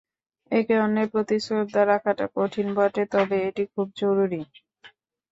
[0.51, 4.41] একে অন্যের প্রতি শ্রদ্ধা রাখাটা কঠিন বটে, তবে এটি খুব জরুরি।